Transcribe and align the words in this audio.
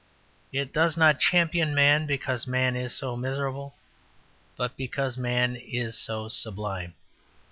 It 0.51 0.73
does 0.73 0.97
not 0.97 1.19
champion 1.19 1.75
man 1.75 2.07
because 2.07 2.47
man 2.47 2.75
is 2.75 2.91
so 2.91 3.15
miserable, 3.15 3.75
but 4.57 4.75
because 4.75 5.15
man 5.15 5.55
is 5.55 5.95
so 5.95 6.27
sublime. 6.27 6.95